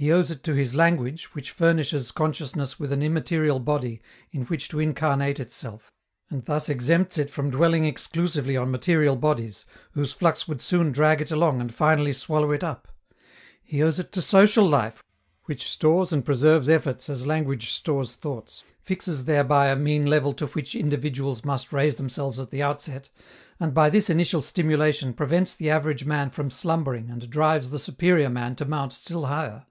[0.00, 4.66] He owes it to his language, which furnishes consciousness with an immaterial body in which
[4.68, 5.92] to incarnate itself
[6.30, 11.20] and thus exempts it from dwelling exclusively on material bodies, whose flux would soon drag
[11.20, 12.88] it along and finally swallow it up.
[13.62, 15.04] He owes it to social life,
[15.44, 20.46] which stores and preserves efforts as language stores thought, fixes thereby a mean level to
[20.46, 23.10] which individuals must raise themselves at the outset,
[23.58, 28.30] and by this initial stimulation prevents the average man from slumbering and drives the superior
[28.30, 29.66] man to mount still higher.